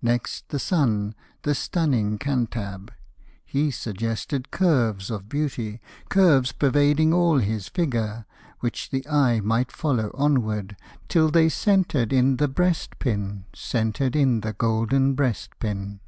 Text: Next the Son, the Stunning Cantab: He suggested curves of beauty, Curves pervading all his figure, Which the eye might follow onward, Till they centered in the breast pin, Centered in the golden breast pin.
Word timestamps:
Next 0.00 0.50
the 0.50 0.60
Son, 0.60 1.12
the 1.42 1.52
Stunning 1.52 2.18
Cantab: 2.18 2.92
He 3.44 3.72
suggested 3.72 4.52
curves 4.52 5.10
of 5.10 5.28
beauty, 5.28 5.80
Curves 6.08 6.52
pervading 6.52 7.12
all 7.12 7.38
his 7.38 7.66
figure, 7.66 8.26
Which 8.60 8.90
the 8.90 9.04
eye 9.08 9.40
might 9.40 9.72
follow 9.72 10.12
onward, 10.14 10.76
Till 11.08 11.32
they 11.32 11.48
centered 11.48 12.12
in 12.12 12.36
the 12.36 12.46
breast 12.46 13.00
pin, 13.00 13.42
Centered 13.56 14.14
in 14.14 14.42
the 14.42 14.52
golden 14.52 15.14
breast 15.14 15.58
pin. 15.58 15.98